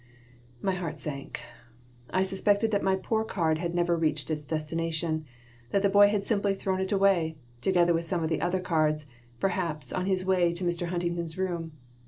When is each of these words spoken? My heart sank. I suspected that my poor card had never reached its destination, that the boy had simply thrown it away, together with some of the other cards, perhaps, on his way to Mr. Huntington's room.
My 0.63 0.73
heart 0.73 0.97
sank. 0.97 1.41
I 2.09 2.23
suspected 2.23 2.71
that 2.71 2.81
my 2.81 2.95
poor 2.95 3.23
card 3.23 3.59
had 3.59 3.75
never 3.75 3.95
reached 3.95 4.31
its 4.31 4.47
destination, 4.47 5.25
that 5.69 5.83
the 5.83 5.89
boy 5.93 6.07
had 6.07 6.23
simply 6.23 6.55
thrown 6.55 6.79
it 6.81 6.91
away, 6.91 7.37
together 7.61 7.93
with 7.93 8.05
some 8.05 8.23
of 8.23 8.29
the 8.31 8.41
other 8.41 8.59
cards, 8.61 9.05
perhaps, 9.39 9.93
on 9.93 10.07
his 10.07 10.25
way 10.25 10.53
to 10.53 10.63
Mr. 10.63 10.87
Huntington's 10.87 11.37
room. 11.37 11.73